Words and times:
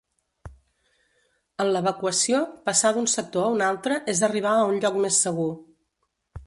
En 1.65 1.69
l'evacuació, 1.75 2.41
passar 2.71 2.93
d'un 2.97 3.11
sector 3.17 3.47
a 3.49 3.53
un 3.59 3.65
altre, 3.69 4.01
és 4.17 4.27
arribar 4.29 4.55
a 4.63 4.67
un 4.73 4.85
lloc 4.87 5.01
més 5.05 5.23
segur. 5.27 5.51